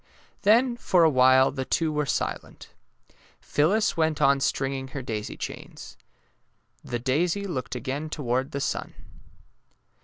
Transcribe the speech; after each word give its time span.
Then 0.41 0.77
for 0.77 1.03
awhile 1.03 1.51
the 1.51 1.63
two 1.63 1.91
were 1.91 2.07
silent. 2.07 2.69
Phyl 3.39 3.69
lis 3.69 3.95
went 3.95 4.19
on 4.19 4.39
stringing 4.39 4.87
her 4.87 5.03
daisy 5.03 5.37
chains. 5.37 5.95
The 6.83 6.97
daisy 6.97 7.45
looked 7.45 7.75
again 7.75 8.09
toward 8.09 8.49
the 8.49 8.61
sun. 8.61 8.95